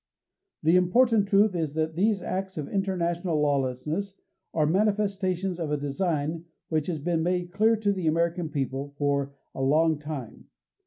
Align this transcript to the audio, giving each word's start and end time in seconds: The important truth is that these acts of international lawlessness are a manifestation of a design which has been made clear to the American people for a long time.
The 0.63 0.77
important 0.77 1.27
truth 1.27 1.53
is 1.55 1.75
that 1.75 1.93
these 1.95 2.23
acts 2.23 2.57
of 2.57 2.67
international 2.67 3.39
lawlessness 3.39 4.15
are 4.51 4.63
a 4.63 4.67
manifestation 4.67 5.51
of 5.61 5.69
a 5.71 5.77
design 5.77 6.45
which 6.69 6.87
has 6.87 6.97
been 6.97 7.21
made 7.21 7.51
clear 7.51 7.75
to 7.75 7.93
the 7.93 8.07
American 8.07 8.49
people 8.49 8.95
for 8.97 9.35
a 9.53 9.61
long 9.61 9.99
time. 9.99 10.47